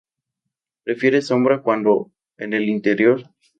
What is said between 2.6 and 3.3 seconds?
interior.